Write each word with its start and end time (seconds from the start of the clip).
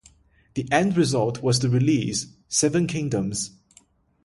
The 0.55 0.67
end 0.71 0.97
result 0.97 1.43
was 1.43 1.59
the 1.59 1.69
release 1.69 2.25
"Seven 2.47 2.87
Kingdoms". 2.87 3.51